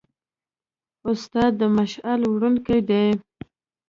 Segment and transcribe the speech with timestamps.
[1.09, 3.05] استاد د مشعل وړونکی دی.